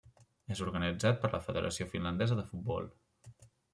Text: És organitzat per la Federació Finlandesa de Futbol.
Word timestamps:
És 0.53 0.61
organitzat 0.67 1.21
per 1.25 1.31
la 1.35 1.41
Federació 1.49 1.87
Finlandesa 1.93 2.39
de 2.41 2.47
Futbol. 2.51 2.89